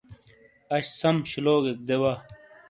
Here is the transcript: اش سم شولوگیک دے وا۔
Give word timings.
اش 0.75 0.85
سم 0.99 1.15
شولوگیک 1.29 1.79
دے 1.87 1.95
وا۔ 2.01 2.13